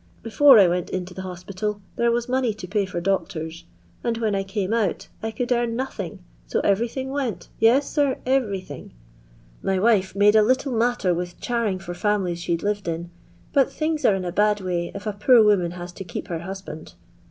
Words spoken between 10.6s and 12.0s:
matter with charing for